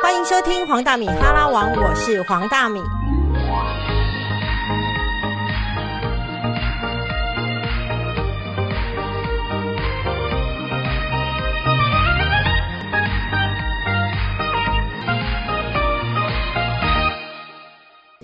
[0.00, 2.80] 欢迎收听黄大米哈拉王，我是黄大米。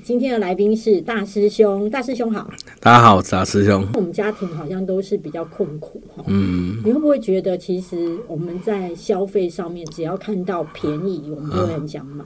[0.05, 2.47] 今天的来宾是大师兄，大师兄好。
[2.79, 3.89] 大家好，我是大师兄。
[3.95, 6.23] 我们家庭好像都是比较困苦哈。
[6.27, 12.23] 嗯，你会不会觉得，其实我们在消费上面，只要看到便宜，我们就会很想买？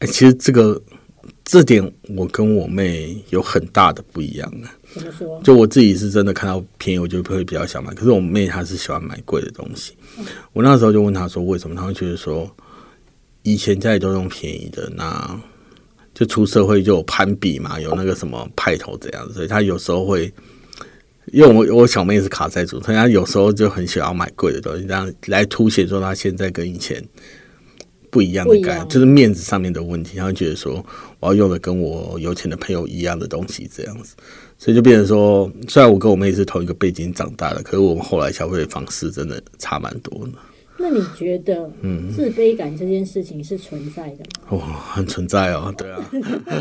[0.00, 0.78] 哎，其实这个
[1.42, 4.68] 这点，我跟我妹有很大的不一样啊。
[4.92, 5.40] 怎么说？
[5.42, 7.94] 就我自己是真的看到便宜，我就会比较想买。
[7.94, 9.94] 可是我妹她是喜欢买贵的东西。
[10.52, 11.74] 我那时候就问她说，为什么？
[11.74, 12.46] 她会觉得说，
[13.42, 15.40] 以前家里都用便宜的，那。
[16.14, 20.32] 就出社会就有攀比嘛，有那个什么派头这样，所以他有时候会，
[21.32, 27.02] 因为我我小妹是卡债主，所以她有时候就很喜欢买贵的东西，这样来凸显说她现在跟以前
[28.10, 30.16] 不一样的感，就是面子上面的问题。
[30.16, 30.84] 她会觉得说
[31.18, 34.14] 我要用的跟我有钱的朋友一样的东西这样子，
[34.56, 40.32] 所以就变成说，虽然我跟我妹是同一个背景长大的，可是我们后来消费方式真的差蛮多的。
[40.86, 44.48] 那你觉得，嗯，自卑感这件事情是存在的吗？
[44.50, 45.98] 哦，很存在哦， 对啊，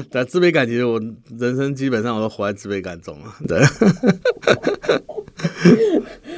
[0.10, 0.98] 对，自卑感其实我
[1.38, 3.60] 人生基本上我都活在自卑感中了，对，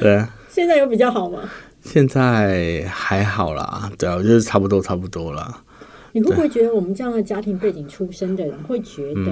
[0.00, 0.24] 对。
[0.50, 1.48] 现在有比较好吗？
[1.82, 5.62] 现在还好啦，对啊，我觉得差不多，差不多啦。
[6.10, 9.30] 你会不会觉得我们这样的家庭背景出身的人会觉得，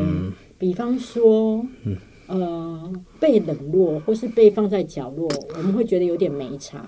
[0.58, 1.66] 比方说，
[2.28, 6.84] 呃，被冷落或是被放在角落，我们会觉得有点没差？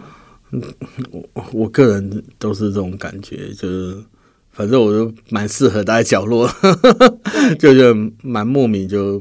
[1.11, 4.02] 我我个人都是这种感觉，就是
[4.50, 6.48] 反正我就蛮适合待在角落，
[7.58, 9.20] 就就蛮莫名，就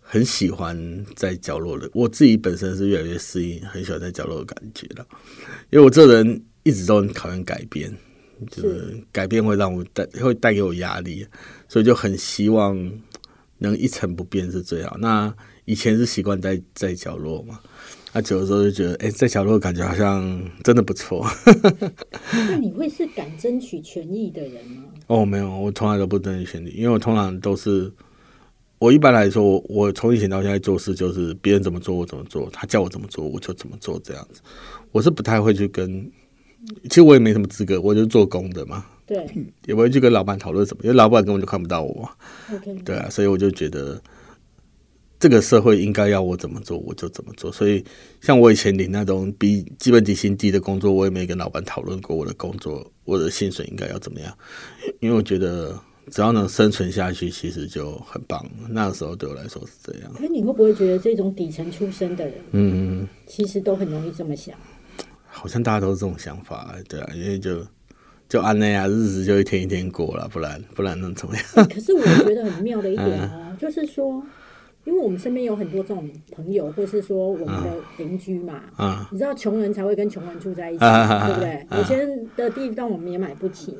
[0.00, 1.88] 很喜欢在角落的。
[1.92, 5.06] 我自己本身是越来越适应，很喜欢在角落的感觉了。
[5.70, 7.94] 因为我这人一直都很讨厌改变，
[8.50, 11.26] 就是改变会让我带会带给我压力，
[11.68, 12.74] 所以就很希望
[13.58, 14.96] 能一成不变是最好。
[14.98, 15.32] 那
[15.66, 17.60] 以前是习惯在在角落嘛。
[18.16, 21.26] 他久的时候就觉得，哎，在角落感觉好像真的不错。
[22.32, 24.84] 那你会是敢争取权益的人吗？
[25.08, 27.92] 哦，没有，我从来都不争取权利，因为我通常都是，
[28.78, 34.40] 我一般来说，我从以前到现在做事就是别人怎么做我怎么做，他叫我怎么做我就怎么做这样子。
[34.92, 36.10] 我是不太会去跟，
[36.88, 38.86] 其实我也没什么资格，我就做工的嘛。
[39.04, 39.26] 对，
[39.66, 42.08] 也不会去跟老板讨论什么，因为老板根本就看不到我。
[42.82, 44.00] 对啊，所以我就觉得。
[45.18, 47.50] 这个社会应该要我怎么做，我就怎么做。
[47.50, 47.82] 所以，
[48.20, 54.36] 像我以前领那种比基本底薪低的工作，我也没跟老板讨论过我的工作，我的薪水应该要怎么样。
[55.00, 55.74] 因为我觉得
[56.10, 58.44] 只要能生存下去，其实就很棒。
[58.68, 60.12] 那个时候对我来说是这样。
[60.18, 64.54] 可你会不会觉得这种底层出身的人，嗯，其实都很容易这么想？
[65.26, 67.66] 好像大家都是这种想法，对啊，因为就
[68.28, 71.44] 就按那样，日子就一天一天过了，不然不然能怎么样？
[71.68, 74.22] 可是我觉得很妙的一点啊， 就是说。
[74.86, 78.62] 因为我们身边有很多这种朋友，或是说我们的邻居嘛，
[79.10, 81.66] 你知道穷人才会跟穷人住在一起，对不对？
[81.76, 83.76] 有钱的地方我们也买不起。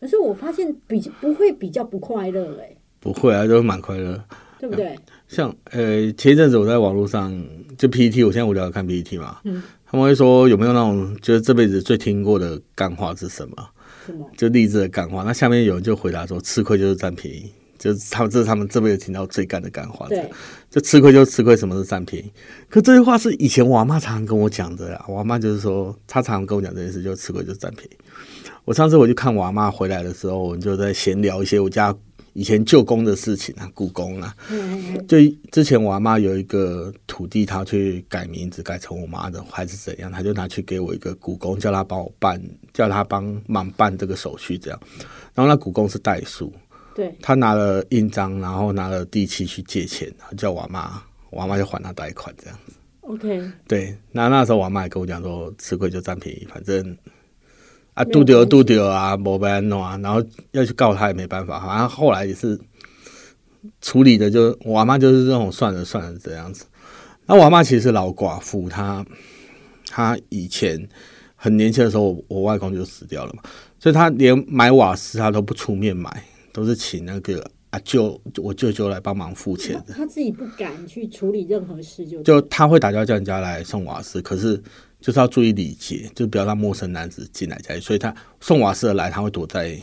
[0.00, 4.22] 可是我发现比不会比较不快乐哎，不会啊，都蛮快乐，
[4.60, 4.94] 对不对？
[5.28, 7.32] 像呃前一阵子我在网络上
[7.78, 9.38] 就 PPT，我现在无聊看 PPT 嘛，
[9.86, 13.56] 他们会说有没有那种就是这辈子最听过的干话是什么？
[14.04, 14.30] 什么？
[14.36, 15.22] 就励志的干话。
[15.22, 17.50] 那下面有人就回答说，吃亏就是占便宜。
[17.84, 20.08] 就是他们，这是他们这辈子听到最干的干话。
[20.08, 20.26] 对，
[20.70, 22.32] 就吃亏就吃亏，什么是占便宜？
[22.70, 25.04] 可这句话是以前我阿妈常常跟我讲的呀。
[25.06, 27.96] 我阿妈就是说，她常常跟我讲这件事，就吃亏就占便宜。
[28.64, 31.94] 我上次我去看我阿妈回来的时候，我们就在闲聊一些我家
[32.32, 34.34] 以前旧宫的事情啊，故宫啊。
[35.06, 35.18] 就
[35.52, 40.10] 之前我阿妈有一个土地，她去改名字，改成我妈的，还是怎样？
[40.10, 42.40] 她就拿去给我一个故宫，叫他帮我办，
[42.72, 44.80] 叫他帮忙办这个手续，这样。
[45.34, 46.50] 然后那故宫是代数。
[46.94, 52.72] 对，他拿了印章，然后拿了地契去借钱，叫我妈，我妈就还他贷款这样子。
[53.00, 56.96] OK，对，那那时候我妈也跟我讲说，吃亏就占便宜，反正
[57.94, 61.60] 啊，丢丢丢丢啊，没办法啊，然后要去告他也没办法。
[61.60, 62.58] 反正后来也是
[63.80, 66.64] 处理的，就我妈就是这种算了算了这样子。
[67.26, 69.04] 那我妈其实是老寡妇，她
[69.86, 70.88] 她以前
[71.34, 73.42] 很年轻的时候，我外公就死掉了嘛，
[73.80, 76.22] 所以她连买瓦斯她都不出面买。
[76.54, 79.92] 都是请那个阿舅，我舅舅来帮忙付钱的。
[79.92, 84.62] 他自己不敢去处理任何事，就就他会打电话叫人家来送瓦斯，可是
[85.00, 87.80] 就是要注意礼节，就不要让陌生男子进来家里。
[87.80, 89.76] 所以他送瓦斯的来，他会躲在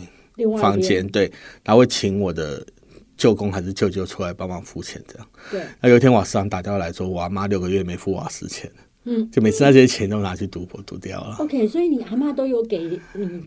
[0.62, 1.30] 房间，对，
[1.62, 2.66] 他会请我的
[3.18, 5.28] 舅公还是舅舅出来帮忙付钱，这样。
[5.52, 5.62] 对。
[5.82, 8.72] 那有一天瓦斯厂打电话来说，我阿妈六个月没付瓦斯钱。
[9.04, 11.36] 嗯，就每次那些钱都拿去赌博赌掉了。
[11.40, 13.00] OK，所以你阿妈都有给你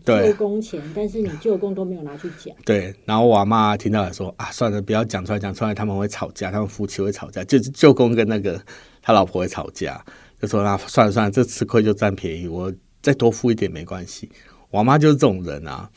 [0.03, 2.53] 舅公钱，但是你舅公都没有拿去讲。
[2.65, 8.61] 对，然后我阿妈听到了说啊，算了，不要讲出来，讲出来他们会吵架，他们夫妻会吵架，就是舅公跟那个
[9.01, 10.03] 他老婆会吵架，
[10.41, 14.29] 就说那算了算了，这吃亏就占便宜，我再多付一点没关系。
[14.71, 15.89] 我妈就是这种人啊，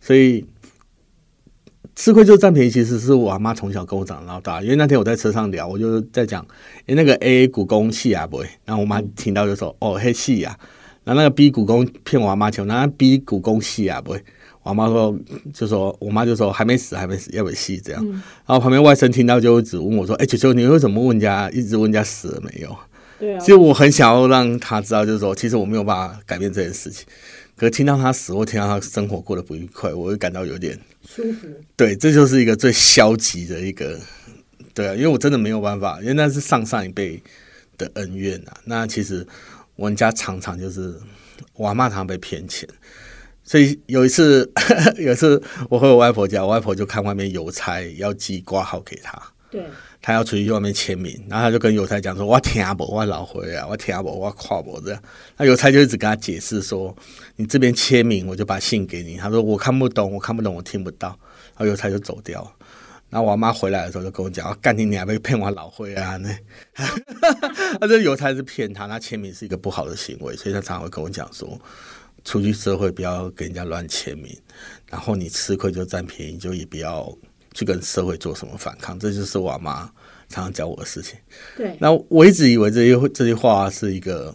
[0.00, 0.44] 所以。
[1.96, 4.60] 吃亏就占便宜，其实是我阿妈从小跟我长到大。
[4.62, 6.44] 因为那天我在车上聊，我就在讲，
[6.86, 8.48] 哎，那个 A 股公戏啊，不会。
[8.64, 10.58] 然后我妈听到就说，哦，黑戏啊。
[11.04, 14.24] 然后那个 B 股公骗我阿妈钱，那 B 股公戏啊，不会。
[14.62, 15.14] 我妈说，
[15.52, 18.02] 就说我妈就说还没死，还没死，要不要戏这样。
[18.06, 22.74] 然后旁边外甥听到就一直问我说，哎，球球，你为什么问人家，一直问人家死了没有？
[23.20, 23.38] 对啊。
[23.38, 27.06] 其实我很想要让他知道，就是说，其实我没有办法改变这件事情。
[27.56, 30.78] 可是听到他死，或听到他生活过得不愉快，我会感到有点。
[31.06, 31.46] 舒服，
[31.76, 34.00] 对，这就是一个最消极的一个，
[34.72, 37.22] 对啊，因为我真的没有办法，因为那是上上一辈
[37.76, 38.56] 的恩怨啊。
[38.64, 39.26] 那其实
[39.76, 40.94] 我们家常常就是
[41.52, 42.68] 我阿妈常常被骗钱，
[43.44, 44.50] 所以有一次，
[44.96, 49.20] 有一次我回我外婆家，我外婆就看外面邮差要寄挂号给他，
[49.54, 49.64] 对。
[50.02, 55.02] 他要出去外面签名，然后他就跟邮差讲说：“我听不，我老回啊，我听不，我跨不这样。”
[55.38, 56.94] 那邮差就一直跟他解释说
[57.36, 61.08] ：“你这边签名，我就把信给你。”他说：“我看不懂，我看不懂，我听不到。”
[61.56, 62.52] 然后邮差就走掉。
[63.08, 66.36] 然后我妈回来的时候就跟我讲：“干你，你还被骗我老回啊？”那
[67.80, 71.58] 他这邮差是骗他，他签名是一个不好的行为，所以他常常会跟我讲说
[72.24, 74.36] ：“出去社会不要跟人家乱签名，
[74.90, 77.10] 然后你吃亏就占便宜，就也不要。”
[77.54, 79.90] 去跟社会做什么反抗，这就是我妈
[80.28, 81.16] 常常教我的事情。
[81.56, 84.34] 对，那我一直以为这些这些话是一个，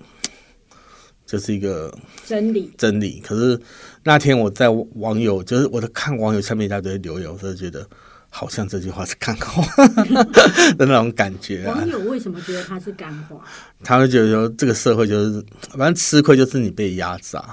[1.25, 1.93] 就是一个
[2.25, 2.71] 真理。
[2.77, 3.19] 真理。
[3.19, 3.59] 可是
[4.03, 7.85] 那天我在网友，就是我在看网友下面一大堆留言，我就觉得
[8.29, 9.85] 好像这句话是干话
[10.77, 11.65] 的那种感觉。
[11.65, 13.43] 网友为什么觉得它是干话？
[13.83, 17.43] 他会觉得说，这个社会就是反正吃亏就是你被压榨。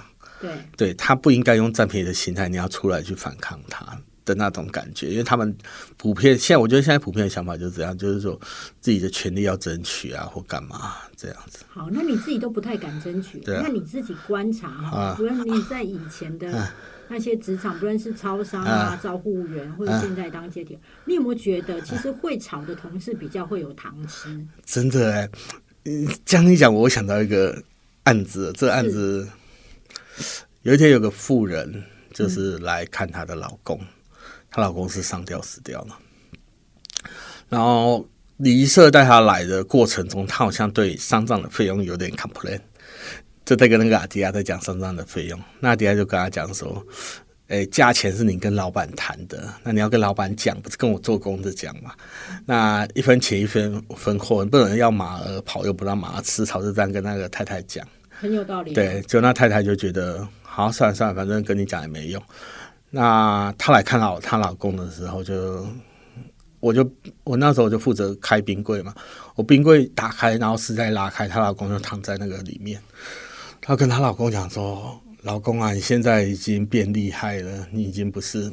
[0.40, 3.98] 对，对他不应该用占便宜的心态，你要出来去反抗他。
[4.26, 5.56] 的那种感觉，因为他们
[5.96, 8.38] 普遍现在，我觉得现在普遍的想法就是这样，就是说
[8.80, 11.60] 自己的权利要争取啊，或干嘛这样子。
[11.68, 16.68] 好，那你自己都不太敢争取，那你自己观察哈，不论你在以前的
[17.08, 24.44] 那些职场，不论是超商啊、招呼员，或者现在当接体，你有没有觉得其实会吵的同事比较会有糖吃？
[24.64, 25.30] 真的哎，
[26.24, 27.62] 这样一讲，我想到一个
[28.02, 29.28] 案子，这案子
[30.62, 33.80] 有一天有个妇人就是来看她的老公。
[34.56, 35.98] 她老公是上吊死掉了，
[37.46, 38.08] 然后
[38.38, 42.58] 李医社带她来的过程中，她好像对丧葬的费用有点 complain，
[43.44, 46.82] 就在跟那个阿迪亚在讲丧葬的费用，那阿迪亚就跟他讲说
[47.48, 51.92] ：“哎，价钱是你跟老板谈的，那你要跟老板讲，不是跟我做工的讲嘛？
[52.46, 58.72] 那一分钱一分分货，不能要马儿跑又不让马儿吃草，就这样跟那个太太讲，很有道理。
[58.72, 62.22] 对，就那太太就觉得，好，算了算了，反正跟你讲也没用。”
[62.90, 65.66] 那她来看到她老公的时候，就
[66.60, 66.90] 我就
[67.24, 68.94] 我那时候就负责开冰柜嘛，
[69.34, 72.80] 我冰柜打开，然后丝带拉开，她老公就躺在那个里面。
[73.60, 78.52] 她跟她老公讲说：“老公啊，你现在已经变厉害了，你已经不是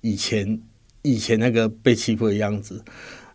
[0.00, 0.60] 以前
[1.02, 2.82] 以前那个被欺负的样子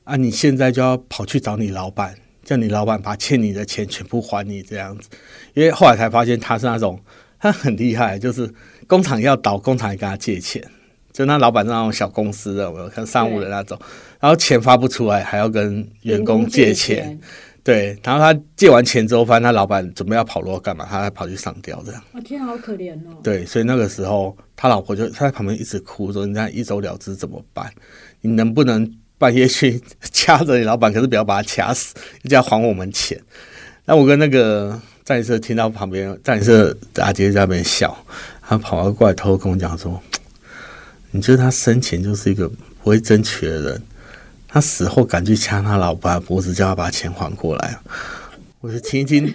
[0.03, 0.15] 啊！
[0.15, 5.09] 你现在就要跑去找你老板，叫你老板把欠你的钱全部还你这样子。
[5.53, 6.99] 因为后来才发现他是那种
[7.43, 8.51] 他很厉害， 就是。”
[8.85, 10.61] 工厂要倒，工厂也跟他借钱，
[11.13, 13.79] 就那老板那种小公司的，我看商务的那种，
[14.19, 17.17] 然后钱发不出来，还要跟员工借钱，
[17.63, 22.03] 对，然后他借完钱之后，发现他老板准备要跑路干嘛，他还跑去上吊这样。
[22.11, 23.17] 我天，好可怜哦。
[23.23, 27.71] 对，所以那个时候他老婆就他在旁边一直哭说：“你这样一走了之怎么办？
[28.19, 29.81] 你能不能半夜去
[30.11, 31.95] 掐着你老板，可是不要把他掐死，
[32.25, 33.17] 就要还我们钱？”
[33.85, 37.95] 那我跟那个战社听到旁边战社阿杰在那边笑。
[38.41, 40.01] 他跑过来，偷偷跟我讲说
[41.11, 43.81] ：“你觉得他生前就是一个不会争取的人，
[44.47, 47.77] 他死后敢去掐他老婆脖子，叫他把钱还过来。”
[48.61, 49.33] 我就听一听，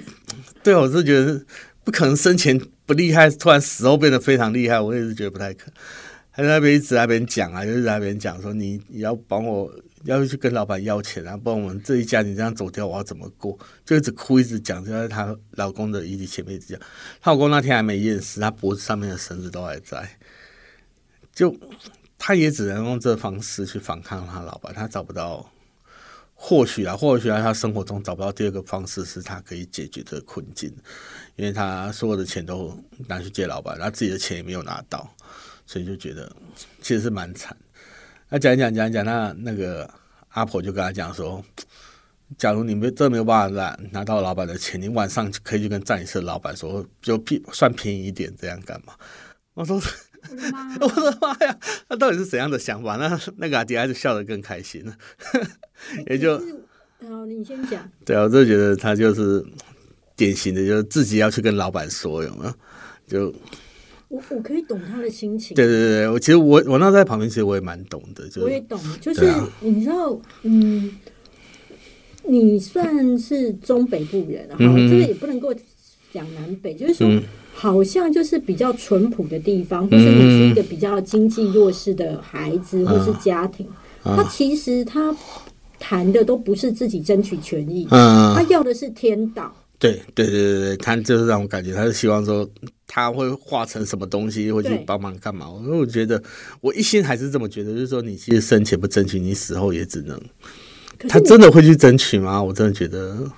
[0.63, 1.41] 对我是觉得
[1.85, 5.71] 不可能生前不厉害，突然死后变得非常厉害，我也是觉得不太可。
[6.33, 9.71] 他在那边一直在那边讲啊，就是在那边讲说：“你你要帮我。”
[10.05, 11.37] 要去跟老板要钱啊！
[11.37, 13.59] 不然我们这一家你这样走掉，我要怎么过？
[13.85, 16.81] 就一直哭，一直讲，就在她老公的遗体前面一直讲。
[17.21, 20.09] 她老公那天还没验尸，他脖子上面的绳子都还在。
[21.35, 21.57] 就
[22.19, 25.51] 他也只能用这方式去反抗他老板，他找不到。
[26.41, 30.73] 或许啊，或许在他生活中找不到第二个方式，是他可以解决这个困境。
[31.35, 32.73] 因为他所有的钱都
[33.09, 35.13] 拿去借老板，他自己的钱也没有拿到，
[35.67, 36.31] 所以就觉得
[36.81, 37.57] 其实是蛮惨。
[38.31, 39.89] 那讲一讲讲一讲，那那个
[40.29, 41.43] 阿婆就跟他讲说
[42.37, 48.93] ：“假如你没真没有办法拿拿到老板的钱，你晚上可以去跟站一次老板说，就便算便宜一点，这样干嘛？
[49.55, 49.81] 我说，
[50.81, 51.59] 我的妈呀，
[51.89, 52.97] 那到底是怎样的想法？
[52.97, 54.95] 那那个阿迪还是笑得更开心了，
[56.07, 56.39] 也就，
[57.09, 57.91] 好，你先讲。
[58.05, 59.43] 对啊，我就觉得他就是
[60.15, 62.55] 典型的，就是自己要去跟老板说，有没有？
[63.09, 63.35] 就。
[64.09, 65.55] 我我可以懂他的心情。
[65.55, 68.25] 对对对我其实我我那在旁边，其实我也蛮懂的。
[68.41, 70.97] 我也懂，就是你知道，嗯，
[72.25, 75.55] 你算是中北部人，哈，这个也不能够
[76.13, 77.23] 讲南北，就是说，
[77.53, 83.67] 好像就是比较淳朴的地方，或是你是一个比较经济弱势的孩子，或是家庭，
[84.03, 85.15] 他其实他
[85.79, 89.55] 谈的都不是自己争取权益，嗯，他要的是天道。
[89.79, 92.49] 对对对对对，他就是让我感觉，他是希望说
[92.87, 95.47] 他会化成什么东西，会去帮忙干嘛？
[95.63, 96.21] 因为我觉得
[96.61, 100.21] 我一心还是这么觉得，就是说你其实生前不争取，你死后也只能。
[101.09, 102.43] 他真的会去争取吗？
[102.43, 103.31] 我真的觉得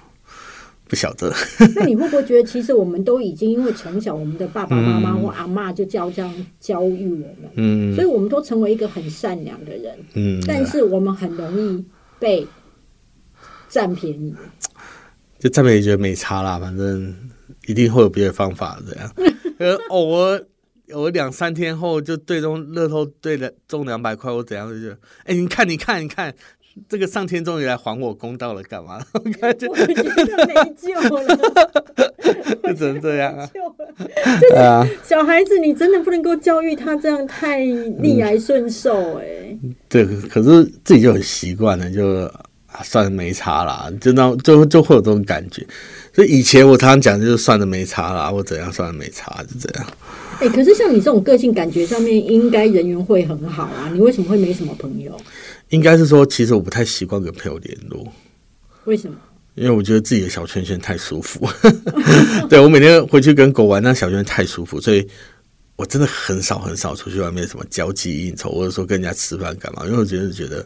[0.88, 1.30] 不晓得。
[1.76, 11.84] 那你会不会觉得，其实我们都已经因为从小我们的爸爸妈妈或阿妈就教这样教育我们，嗯，所以我们都成为一个很善良的人，嗯，但是我们很容易
[12.18, 12.46] 被
[13.68, 14.34] 占便宜。
[15.40, 17.14] 就这边也觉得没差啦，反正
[17.66, 19.10] 一定会有别的方法这样。
[19.58, 20.44] 呃，偶尔
[20.92, 26.34] 偶尔两三天后就对中乐透对了中两百块，我怎样就觉得，哎，你看你看你看，
[26.88, 29.00] 这个上天终于来还我公道了，干嘛？
[29.14, 29.94] 我感觉得没
[30.76, 31.36] 救了，
[32.62, 33.48] 就 只能这样啊。
[34.40, 39.58] 对啊，小孩子你真的不能够教育他这样太逆来顺受哎。
[39.88, 42.30] 对，可是自己就很习惯了，就。
[42.82, 45.66] 算没差啦，就那就就会有这种感觉。
[46.14, 49.86] 所以以前我常常讲，就是算的没差啦，或怎样算的没差，就这样。
[50.40, 53.90] 哎，可是像你这种个性，感觉上面应该人缘会很好啊。
[53.92, 55.14] 你为什么会没什么朋友？
[55.68, 58.06] 应该是说，其实我不太习惯跟朋友联络。
[58.84, 59.16] 为什么？
[59.54, 61.46] 因为我觉得自己的小圈圈太舒服。
[62.48, 65.06] 对我每天回去跟狗玩，那小圈圈太舒服，所以。
[65.76, 69.82] 我真的很少很少出去外面什么交际应酬，或者说跟人家吃饭干嘛？
[69.86, 70.62] 因为我觉得觉得，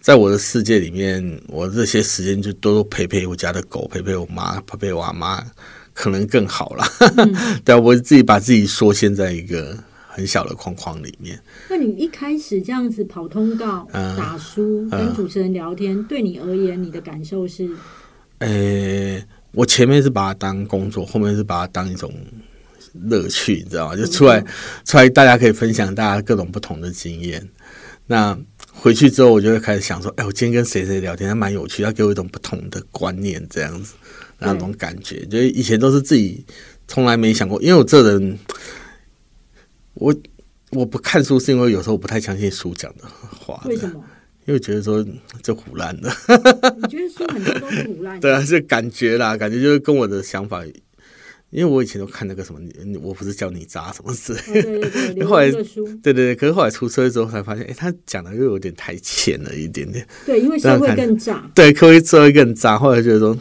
[0.00, 5.44] 在我的世界里面，我这些时间就多陪陪我家的狗，陪陪我妈，陪陪我阿妈，
[5.92, 6.84] 可能更好了。
[7.64, 9.76] 对啊，我自己把自己缩限在一个
[10.06, 11.38] 很小的框框里面。
[11.68, 17.68] 那你一开始这样子跑通告、打书、跟主持人聊天，对你而言，你的感受是？
[18.38, 19.20] 呃，
[19.52, 22.12] 我前面是把它当工作，后面是把它当一种。
[23.02, 23.96] 乐趣，你知道吗？
[23.96, 24.42] 就出来，
[24.84, 27.46] 出来，大家可以分享大家各种不同的经验。
[28.06, 28.36] 那
[28.80, 33.94] 回去之后，我就会开始想说：，哎，我今天跟谁谁聊天，还蛮有趣，他给我一种不同的观念，这样子
[34.38, 35.26] 那种感觉。
[35.26, 36.44] 就以前都是自己
[36.86, 38.38] 从来没想过，因为我这人，
[39.94, 40.14] 我
[40.70, 43.04] 我不看书是因为有时候我不太相信书讲的
[43.38, 43.60] 话。
[43.66, 44.02] 为什么？
[44.46, 45.04] 因为觉得说
[45.42, 46.08] 这胡乱的。
[46.76, 48.18] 你觉得书很多都胡乱？
[48.20, 50.62] 对啊，是感觉啦，感觉就是跟我的想法。
[51.50, 52.60] 因为我以前都看那个什么，
[53.00, 60.06] 我不是叫你渣什么事，对对对， 后来对对对，可是后来出车之后才发现，哎，他讲的又有点太浅了一点点。
[60.26, 61.50] 对，因为社会更渣。
[61.54, 62.78] 对，社会社会更渣。
[62.78, 63.38] 后来觉得说，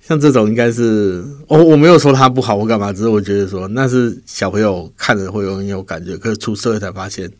[0.00, 2.90] 像这种应该是，我我没有说他不好，我干嘛？
[2.90, 7.30] 只是我觉得说，那是小朋友看着会有很有感觉，可是出社会才发现，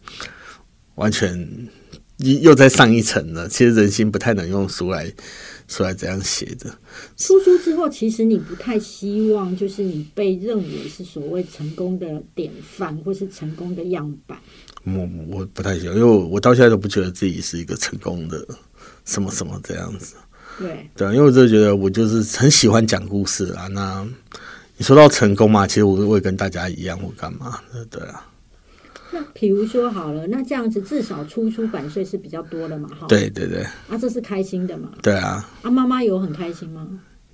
[0.97, 1.35] 完全
[2.19, 3.49] 又又在上一层了。
[3.49, 5.11] 其实人心不太能用书来。
[5.73, 6.71] 出来这样写的。
[7.17, 14.38] 出书之后，其实你不太希望，就是你被认为是所谓成功的典范，或是成功的样板。
[14.85, 18.47] 我我不太喜欢，因为我我到现在都不觉得自己是一个成功的
[19.07, 20.17] 什么什么这样子。
[20.59, 23.67] 对对，因为我就觉得我就是很喜欢讲故事啊。
[23.69, 24.07] 那
[24.76, 27.59] 你说到成功嘛，其实我我也跟大家一样，我干嘛？
[27.91, 28.29] 对啊。
[29.14, 33.07] 那比如说好了，那这样子至少出出版税是比较多的嘛，哈。
[33.09, 33.62] 对对对。
[33.62, 34.88] 啊，这是开心的嘛？
[35.02, 35.47] 对啊。
[35.61, 36.88] 啊，妈妈有很开心吗？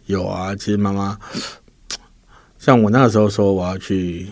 [0.07, 1.17] 有啊，其实妈妈，
[2.59, 4.27] 像我那个时候说我要去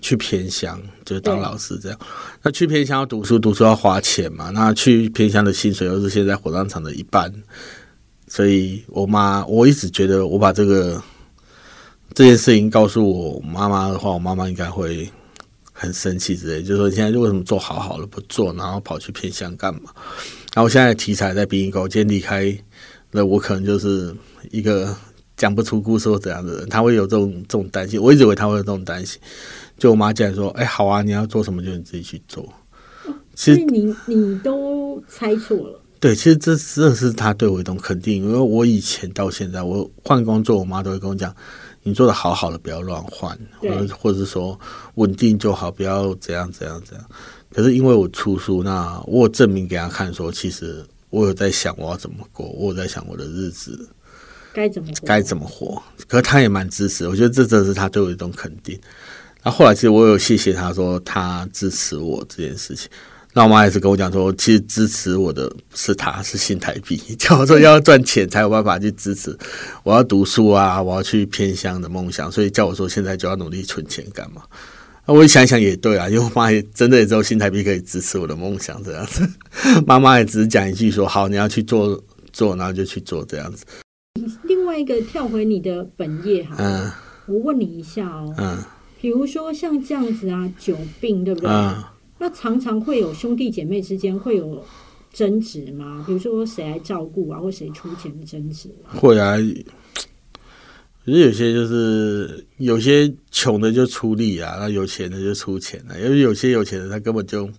[0.00, 1.98] 去偏乡，就是当老师这样。
[2.40, 4.50] 那去偏乡要读书，读书要花钱嘛。
[4.50, 7.32] 那去偏乡的薪水又是现在火葬场的一半，
[8.28, 11.02] 所以我妈我一直觉得我把这个
[12.14, 15.10] 这件事情告诉我妈妈的话，我妈妈应该会。
[15.82, 19.90] 很生气之类，就是说你现在为什么做好好的不做，然后跑去偏向干嘛？
[20.54, 22.56] 然后现在题材在殡仪馆，今天离开
[23.10, 24.14] 那我可能就是
[24.52, 24.94] 一个
[25.36, 28.00] 讲不出故事或怎样的人，他会有这种这种担心。
[28.00, 29.20] 我一直以为他会有这种担心，
[29.76, 32.48] 就我妈竟然说：“哎，好啊，你要做什么就你自己去做。”
[33.34, 35.80] 其实你你都猜错了。
[35.98, 41.34] 对，其实这真的是他对我一种肯定，因为我以前到现在，我换工作，我妈都会跟我讲。
[41.82, 44.58] 你做的好好的，不要乱换，或者或者是说
[44.94, 47.04] 稳定就好，不要怎样怎样怎样。
[47.52, 53.88] 可是因为我出书，那我证明给他看，说其实我有在想我要怎么过，我有在想我的日子
[54.52, 55.82] 该怎么该怎么活。
[56.06, 58.80] 可是他也蛮支持，我觉得这真的是他对我一种肯定。
[59.42, 62.88] 那后来其实我有谢谢他说他支持我这件事情。
[63.34, 69.34] 那我妈也是跟我讲说，其实支持我的是他，是新台币， 叫我说要赚钱才有办法去支持
[69.84, 74.42] 我要读书啊，我要去偏乡的梦想，所以叫我说现在就要努力存钱干嘛？
[75.06, 79.26] 那我想想也对啊，因为我妈也真的也只有新台币可以支持我的梦想这样子。
[79.86, 81.98] 妈妈也只是讲一句说好，你要去做
[82.32, 83.64] 做，然后就去做这样子。
[84.44, 86.90] 另外一个跳回你的本业哈，嗯，
[87.26, 88.58] 我问你一下哦，嗯，
[89.00, 91.50] 比如说像这样子啊，久病对不对？
[92.22, 94.64] 那常常会有兄弟姐妹之间会有
[95.12, 96.04] 争执吗？
[96.06, 98.70] 比如说谁来照顾啊，或谁出钱的争执？
[98.86, 99.36] 会啊，
[101.04, 105.98] 可是有些就是有些穷的就出力啊，那有钱的就出钱啊。
[105.98, 107.50] 因为有些有钱的他根本就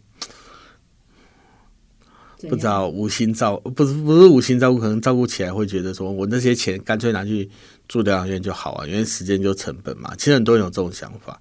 [2.47, 7.49] 不知道无心照，不是不是无心照顾，可能照顾起来会觉得说我那些钱干脆拿去
[7.89, 10.15] 住疗养院就好啊，因为时间就成本嘛。
[10.15, 11.37] 其实很多人有这种想法。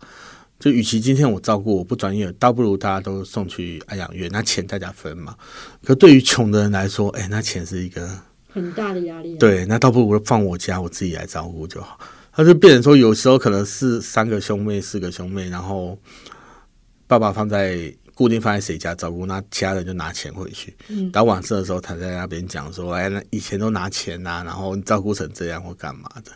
[0.62, 5.34] 就与其今天我照顾我不专业，倒不如大家都送去安养院，那钱大家分嘛。
[5.82, 8.08] 可对于穷的人来说，哎，那钱是一个
[8.48, 9.34] 很大的压力。
[9.38, 11.98] 对，那倒不如放我家，我自己来照顾就好。
[12.30, 15.98] 他就变成说，有时候可能是三个兄妹、四个兄妹，然后
[17.08, 20.72] 爸爸放在固定放在谁家照顾，那其他人就拿钱回去。
[20.86, 26.30] 嗯，到晚上的时候，他在那边讲说，哎，那以前都拿钱呐，然后照顾成这样或干嘛的。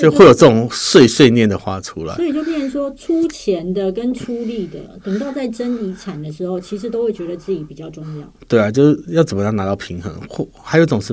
[0.00, 8.32] 就会有这种碎碎念的话出来，所以就变成说出钱的跟出力的，等到在争遗产的时候，其实都会觉得自己比较重要。
[8.48, 11.12] 对啊，就是要怎么样拿到平衡，或还有一种是，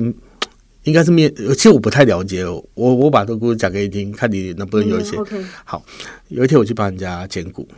[0.84, 1.30] 应该是面。
[1.34, 5.16] 其实我不太了解，我我把这个故事讲给你听，看你能不能有一些。
[5.64, 5.84] 好，
[6.28, 7.68] 有一天我去帮人家捡骨，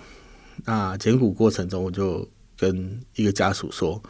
[0.64, 4.00] 那捡骨过程中，我就跟一个家属说。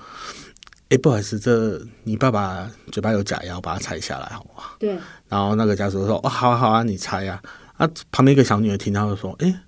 [0.93, 4.77] 哎，不好意思，这你爸爸嘴巴有假牙，我把它拆下来，好不好？
[4.79, 4.95] 对。
[5.27, 7.43] 然后那个家属说：“哦，好啊，好啊，你拆呀。”
[7.79, 9.63] 啊，旁边一个小女儿听到就说：“哎，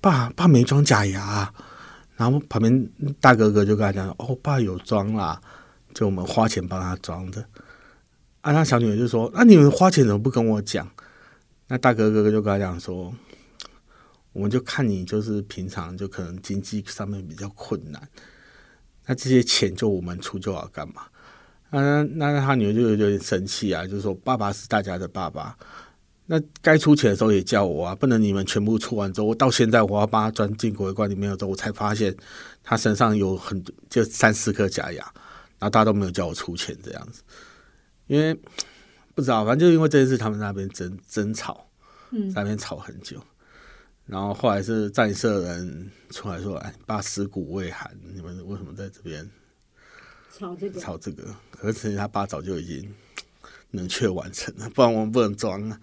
[0.00, 1.48] 爸爸没装假牙。”
[2.18, 2.90] 然后旁边
[3.20, 5.40] 大哥哥就跟他讲：“哦，爸有装啦，
[5.94, 7.40] 就我们花钱帮他装的。”
[8.42, 10.90] 啊，那小女儿就说：“那你们花钱怎么不跟我讲？”
[11.68, 13.14] 那大哥哥哥就跟他讲说
[14.34, 18.02] ：“我们就看你就是平常就可能经济上面比较困难。”
[19.06, 21.02] 那这些钱就我们出就好干嘛？
[21.70, 25.56] 那那他女儿就有点生气啊，就是说爸爸是大家的爸爸，
[26.26, 32.14] 那该出钱的时候也叫我啊，不能你们全部出完之后，我到现在我要把他钻进国会馆里面的时候，我才发现
[32.62, 35.02] 他身上有很多就三四颗假牙，
[35.58, 37.22] 然后大家都没有叫我出钱这样子，
[38.06, 38.32] 因为
[39.14, 41.66] 不知道，反正就因为这件事，他们那边争争吵，
[42.12, 43.20] 嗯，在那边吵很久。
[44.06, 49.28] 然后后来是战社人出来说：“哎，爸尸骨未寒，你们为什么在这边
[50.36, 50.78] 吵这个？
[50.78, 51.34] 吵这个？
[51.50, 52.94] 可是他爸早就已经
[53.70, 55.80] 冷却完成了，不然我们 不能装啊。”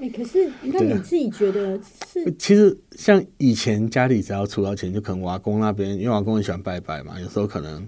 [0.00, 2.32] 哎，可是那你自己觉得是？
[2.38, 7.86] 其实像以前家里只要出到钱，就可能我阿公那边，因为我阿公很喜欢拜拜嘛，有时候可能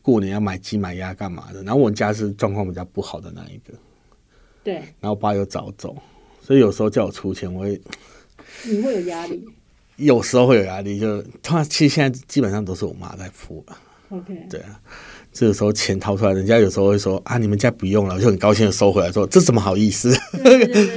[0.00, 1.62] 过年要买鸡买鸭干嘛的。
[1.62, 3.72] 然后我们家是状况比较不好的那一个，
[4.62, 4.74] 对。
[4.74, 5.96] 然后我爸又早走，
[6.42, 7.80] 所以有时候叫我出钱，我会。
[8.64, 9.44] 你会有压力，
[9.96, 13.78] 有时候会有压力，就他其实现在基本上都是我妈在付了。
[14.10, 14.80] OK，对啊，
[15.32, 20.12] 这个时候钱掏出来，人家有时候会说啊，你们家不用了，我就很高兴的收回来，说这怎么好意思，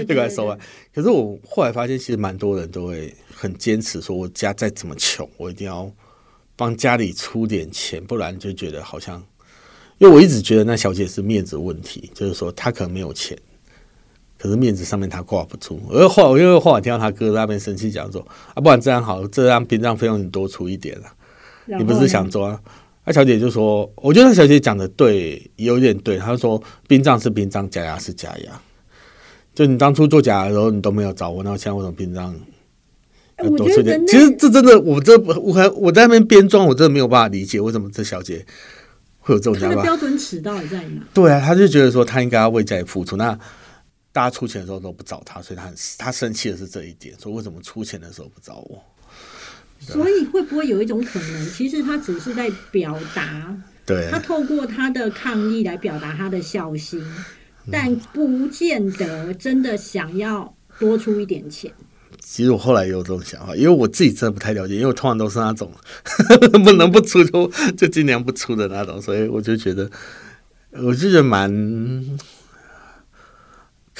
[0.07, 0.57] 就来收了。
[0.93, 5.91] 可是我后来发现，其实蛮多人都会很坚持，说我家再怎么穷，我一定要
[6.55, 9.23] 帮家里出点钱，不然就觉得好像，
[9.99, 13.37] 因为我一直觉得那小姐是面子问题，就是说她可能没有钱。
[14.43, 18.19] 可是面子上面他挂不住，而后因为后来听到他哥在那边生气讲说
[18.53, 21.07] 啊，不然这样好，这样殡葬费用你多出一点啊，
[21.79, 22.59] 你不是想做啊？
[23.05, 26.17] 那小姐就说，我觉得那小姐讲的对，有点对。
[26.17, 28.51] 她说殡葬是殡葬，假牙是假牙，
[29.55, 32.35] 就你当初做假牙的时候你都没有找我，那现在为什么殡葬
[33.37, 34.05] 要多出点？
[34.05, 38.45] 其实这真的，我这我还我在那边编装，我真的没有办法理解为什么这小姐
[39.19, 39.83] 会有这种想法。
[39.83, 41.01] 标准尺到底在哪？
[41.13, 43.39] 对啊，他就觉得说他应该要为家里付出那。
[44.13, 48.81] 大家出钱的时候都不找他，所以他很他生气的是这一点，说为什么出钱的时候不找我？
[49.79, 53.53] 所以会不会有一种可能，其实他只是在表达，
[53.85, 57.03] 对，他透过他的抗议来表达他的孝心，
[57.69, 61.69] 但不见得真的想要多出一点钱。
[62.21, 65.69] 其实我后来也有这种想法，因为我自己真的不太了解，因为我通常都是那种
[66.63, 69.89] 不能不出就就尽量不出的那种，所以我就觉得，
[70.71, 71.51] 我就觉得蛮。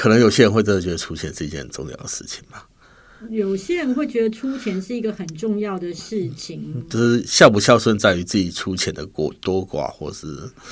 [0.04, 2.68] 可能有些人会真的觉得出钱是一件很重要的事情吧。
[3.30, 10.28] 有些人会觉得出钱是一个很重要的事情，就是孝不孝顺在于自己出钱的过多寡，或是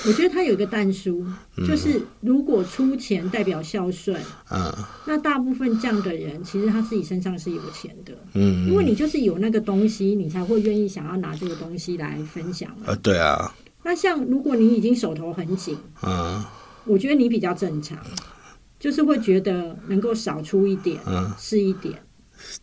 [0.05, 1.25] 我觉得他有一个淡书，
[1.65, 4.69] 就是如果出钱代表孝顺，嗯，
[5.07, 13.55] 那大部分这样的人其实他自己身上是有钱的，嗯，因为你就是有那个东西，你才会愿意想要拿这个东西来分享啊，对啊。
[13.81, 16.43] 那像如果你已经手头很紧，嗯，
[16.83, 17.97] 我觉得你比较正常，
[18.81, 21.93] 就是会觉得能够少出一点，嗯，是一点。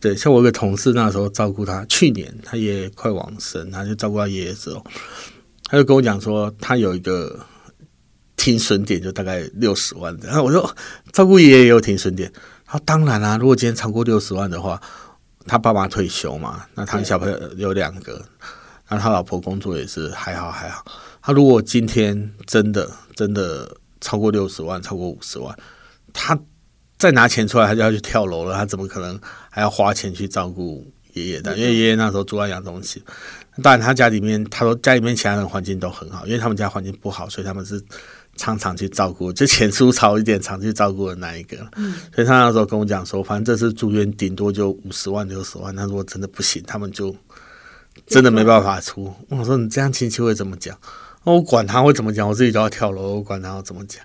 [0.01, 4.85] 对，像我一个同事那时候照顾他，去年他爷爷快往生，他就照顾他爷爷的时候，
[5.63, 7.39] 他就跟我讲说，他有一个
[8.35, 10.15] 停损点，就大概六十万。
[10.21, 10.75] 然后我说，
[11.13, 12.29] 照顾爷爷也有停损点。
[12.65, 14.79] 他说当然啦，如果今天超过六十万的话，
[15.47, 18.21] 他爸爸退休嘛，那他小朋友有两个，
[18.89, 20.83] 那他老婆工作也是还好还好。
[21.21, 25.57] 他如果今天真的真的超过六十万，超过五十万，
[26.13, 26.39] 他。
[26.97, 28.53] 再拿钱出来，他就要去跳楼了。
[28.53, 29.17] 他怎么可能
[29.49, 31.55] 还要花钱去照顾爷爷的？
[31.55, 33.01] 因为爷爷那时候住在养东西。
[33.63, 37.81] 当然，他家里面，他说家里面其他人环境都很好，因为他们家环境不好，所以他们是
[38.35, 41.57] 常常去照顾，就钱出少一点，常去照顾的那一个。
[41.77, 45.73] 嗯，所以他那时候跟我讲说，反正这次住院顶多就五十万、六十万。
[45.73, 47.15] 他如果真的不行，他们就
[48.07, 49.09] 真的没办法出。
[49.29, 50.77] 我说你这样亲戚会怎么讲？
[51.23, 54.03] 我管他会怎么讲，我自己都要跳楼，我管他要怎么讲。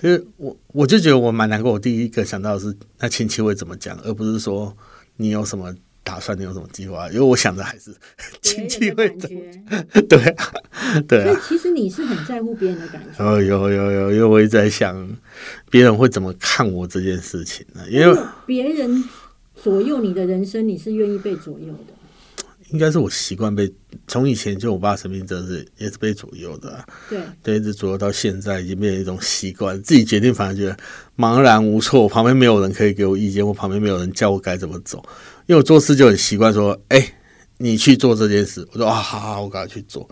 [0.00, 1.72] 其实我我就觉得我蛮难过。
[1.72, 4.76] 我第一个想到的是那亲戚会怎么讲，而不是说
[5.16, 7.08] 你有什么打算，你有什么计划。
[7.08, 7.94] 因为我想的还是
[8.40, 9.40] 亲戚会怎么
[10.08, 10.52] 对啊，
[11.08, 11.24] 对啊。
[11.24, 13.24] 所以其实你是很在乎别人的感受。
[13.24, 15.08] 哦，有有有，因为我一直在想
[15.70, 17.82] 别人会怎么看我这件事情呢？
[17.90, 19.04] 因为别人
[19.54, 21.94] 左右你的人生，你是愿意被左右的。
[22.72, 23.70] 应该是我习惯被
[24.08, 26.84] 从以前就我爸生病，真的是也是被左右的。
[27.08, 29.80] 对，对，一直左右到现在，已经变成一种习惯。
[29.82, 30.76] 自己决定，反而觉得
[31.16, 32.08] 茫然无措。
[32.08, 34.98] 旁边没有人可以给我意见，我旁边没有人教我该怎么走。
[35.46, 37.06] 因为我做事就很习惯说：“哎，
[37.58, 40.08] 你去做这件事。”我说：“啊，好好，我赶快去做。”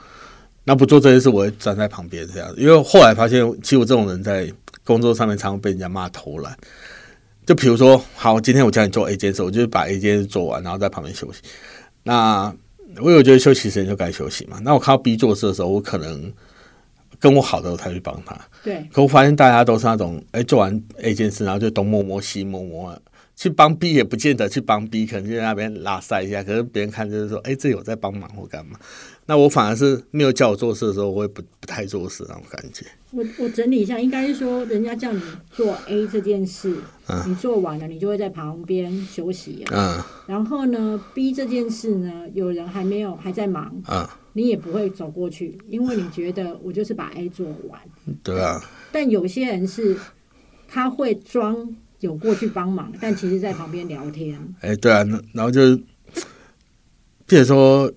[0.63, 2.55] 那不做这件事，我会站在旁边这样。
[2.57, 4.53] 因为后来发现，其实我这种人在
[4.85, 6.55] 工作上面常常被人家骂偷懒。
[7.47, 11.41] 就比如说，好，今天我叫你做 A 件事，我就把 A 件事做完，然后在旁边休息。
[12.03, 12.55] 那
[13.01, 14.59] 我有觉得休息时间就该休息嘛。
[14.63, 16.33] 那我看到 B 做事的时候，我可能
[17.19, 18.37] 跟我好的我才去帮他。
[18.65, 18.89] 对。
[18.93, 22.99] 可我发现大家都是那种，哎，做完 A 件事，然后就东摸摸西摸摸，
[23.41, 26.43] 去帮 B 也不见得去帮 B，可能就在那边拉塞一下。
[26.43, 28.79] 可是别人看就是说，哎，这有在帮忙或干嘛。
[29.25, 32.85] 那我反而是没有叫我做事的时候，我也不不太做事那种感觉。
[33.13, 36.77] 我我整理一下，应该是说，人家叫你做 A 这件事，
[37.27, 39.65] 你做完了，你就会在旁边休息。
[39.73, 39.99] 嗯。
[40.27, 47.81] 然后呢，B 这件事呢，有人还没有还在忙，嗯，你也不会走过去，因为你觉得我就是把 A 做完。
[48.23, 48.61] 对啊。
[48.93, 49.97] 但有些人是，
[50.69, 54.39] 他会装有过去帮忙，但其实在旁边聊天。
[54.61, 55.77] 哎，对啊，然后就，
[57.27, 57.91] 比如说。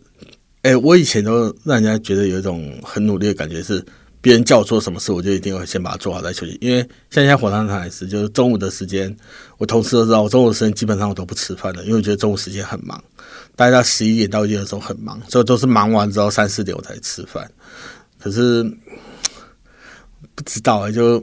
[0.64, 3.86] 哎，我以前都让人家觉得有一种很努力的感觉，是
[4.22, 6.58] 别人叫我做什么事，我就一定会先把它做好再休息。
[6.62, 9.14] 因为像现在火葬场也是，就是中午的时间，
[9.58, 13.04] 我同事都知道，我中午的时间基本上我都不吃饭的，因为我觉得中午时间很忙，
[13.58, 17.46] 大概到十一点到一点的时候很忙，所以都是忙完之后三四点我才吃饭。
[18.18, 18.64] 可是
[20.34, 21.22] 不知道啊，就。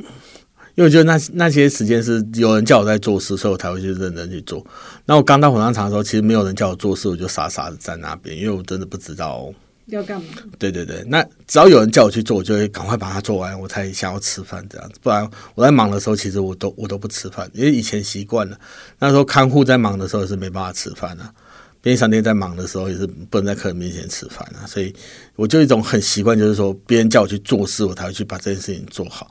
[0.77, 4.65] 因为我觉得那那些时间是有人叫我在做事，所以我才会去认真去做。
[5.05, 9.53] 那我刚到火葬场的时候，其实没有人叫我做事，我就傻傻的在那边，因为我真的不知道
[9.87, 10.29] 要干嘛。
[10.59, 14.95] 对对对，那只要有人叫我去做，我就会赶快把它做完，我才想要吃饭这样子。
[15.03, 18.57] 不然我在忙的时候，其实我都我都不吃饭，因为以前习惯了。
[18.99, 21.25] 那时候看护在忙的时候是没办法吃饭的，
[21.83, 24.65] 便利商店在忙的时候也是不能在客人面前吃饭啊。
[24.67, 24.95] 所以
[25.35, 29.29] 我就一种很习惯，就是说别人叫我去做事，我才会去把这件事情做好。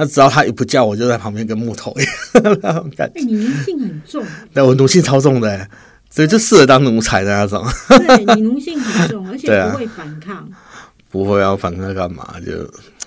[0.00, 3.20] 那只要他一不叫，我就在旁边跟木头一样那种感觉。
[3.20, 4.24] 你奴性很重。
[4.54, 5.68] 对，我奴性超重的，
[6.08, 7.66] 所以就适合当奴才的那种。
[7.88, 10.48] 对你奴性很重， 而且不会反抗。
[11.10, 12.36] 不会要反抗干嘛？
[12.46, 12.52] 就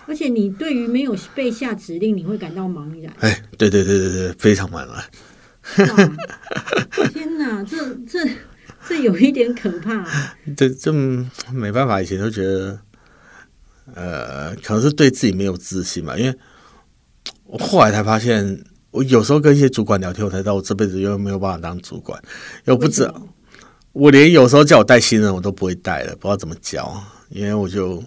[0.05, 3.13] 而且你对于没有被下指令，你会感到茫然。
[3.21, 5.01] 哎，对对对对对，非常茫然。
[7.13, 8.19] 天哪，这这
[8.85, 10.05] 这有一点可怕。
[10.57, 10.91] 这这
[11.53, 12.79] 没办法，以前都觉得，
[13.95, 16.37] 呃，可能是对自己没有自信吧，因为。
[17.51, 22.17] 我后来才发现，我有时候跟一些主管聊天，我才知道我这辈子又没有办法当主管。
[22.63, 23.21] 又不知道，
[23.91, 28.01] 我连有时候叫我带新人，我都不会带了，不知道怎么教，因为我就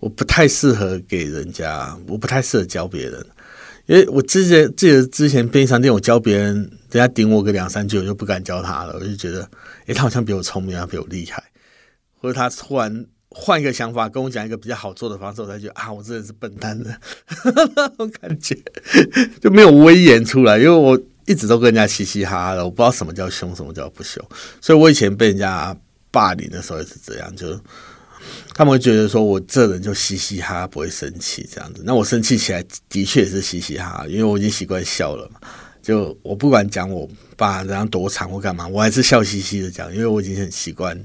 [0.00, 3.24] 我不太适合给人家，我不太适合教别人。
[3.86, 8.94] 因为我之前记得之前便利商店，我教别人，人家顶我个两三句，我就不敢教他了。
[8.94, 9.48] 我就觉得，
[9.86, 11.40] 诶，他好像比我聪明，他比我厉害，
[12.20, 13.06] 或者他突然。
[13.36, 16.96] 换一个想法，跟我讲一个比较好做的方式，我才觉得啊，我真的是笨蛋的
[17.98, 18.56] 我 感觉，
[19.40, 20.56] 就没有威严出来。
[20.56, 24.24] 因为我一直都跟人家嘻嘻哈哈的，我不知道什么叫凶，什么叫不凶。
[24.60, 25.76] 所以我以前被人家
[26.12, 27.60] 霸凌的时候也是这样，就
[28.54, 31.82] 他们会觉得说我这人就嘻嘻哈哈，不会生气这样子。
[31.84, 35.40] 那我生气起来的确也是嘻嘻哈哈，因为我已经习惯笑了嘛。
[35.82, 40.96] 就我不管讲我爸怎样多长或干嘛，我还是笑嘻嘻的讲，因为我已经很习惯。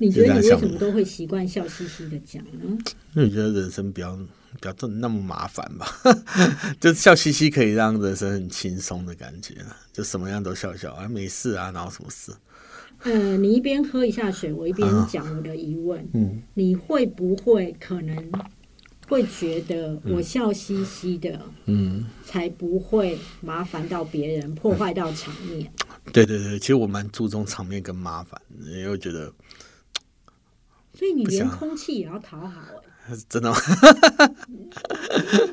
[0.00, 2.76] 你觉得你为什么都会习惯笑嘻嘻的讲呢？
[3.14, 4.18] 因为觉得人生比较。
[4.60, 5.86] 不要这那么麻烦吧，
[6.80, 9.54] 就笑嘻嘻可以让人生很轻松的感觉，
[9.92, 12.32] 就什么样都笑笑啊，没事啊，哪有什么事？
[13.04, 16.04] 呃，你一边喝一下水，我一边讲我的疑问。
[16.14, 18.32] 嗯，你会不会可能
[19.06, 25.72] 会觉得我笑嘻嘻的，嗯，才不会麻烦到别人，破坏到场面？
[26.12, 29.32] 对对对，其实我蛮注重场面跟麻烦，因为觉得，
[31.00, 32.60] 所以你连空气也要讨好
[33.08, 33.16] 哎。
[33.26, 33.56] 真的吗？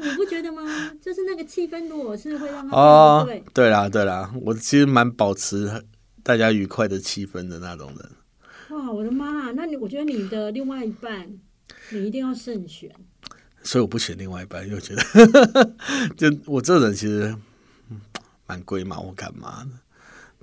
[0.01, 0.61] 你不觉得吗？
[1.01, 5.71] 就是那个气氛，如果是会让他哦，对对啦对啦，我其实蛮保持
[6.21, 8.77] 大家愉快的气氛的那种人。
[8.77, 9.53] 哇，我的妈！
[9.53, 11.39] 那你我觉得你的另外一半，
[11.91, 12.91] 你一定要慎选。
[13.63, 15.73] 所以我不选另外一半，因为我觉得
[16.17, 17.33] 就我这人其实
[18.45, 19.79] 蛮龟毛，我干嘛呢？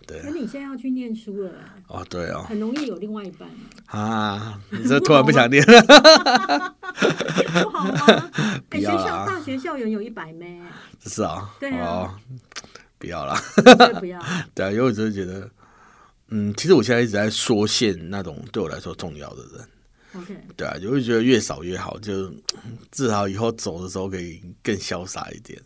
[0.06, 1.50] 对，可你现在要去念书了，
[1.88, 3.48] 哦，对哦，很容易有另外一半
[3.86, 4.60] 啊！
[4.70, 5.64] 你这突然不想念。
[5.66, 5.82] 了，
[7.62, 8.30] 不好吗？
[8.70, 10.60] 哎，学校大学校园有一百枚，
[11.06, 12.14] 是啊，对啊，
[12.98, 13.34] 不要了，
[14.00, 14.20] 不要，
[14.54, 15.48] 对啊，因为我真的觉得，
[16.28, 19.68] 嗯，其实我现在一直在缩限那种对我来说重要的人
[20.22, 22.30] ，OK，对啊，就会觉得越少越好，就
[22.90, 25.58] 至少以后走的时候可以更潇洒一点。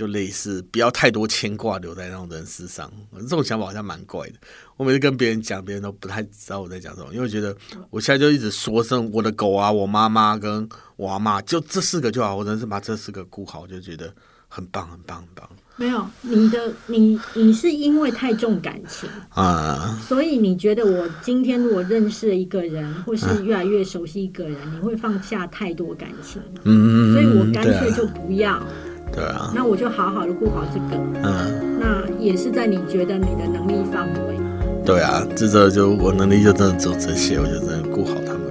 [0.00, 4.34] 就类似不要太多牵挂留在那种人身上，这种想法好像蛮怪的。
[4.78, 7.54] 我每次跟别人讲，别人都不太知道我在讲什么，因为我觉得
[7.90, 12.34] 我现在就一直说声我的狗啊，我妈妈跟我阿妈，就这四个就好。
[12.34, 14.10] 我真是把这四个顾好，就觉得
[14.48, 15.46] 很棒，很棒，很棒。
[15.76, 28.66] 没有你的，你你是因为太重感情啊，所以你觉得我今天如果认识了一个人，或是越来越熟悉一个人，你会放下太多感情，嗯，所以我干脆就不要。
[29.12, 34.38] 对啊，那我就好好的顾好这个，嗯，那也是在你觉得你的能力范围。
[34.84, 38.49] 对啊，这这就我能力就真的只有这些，我就真的顾好他们。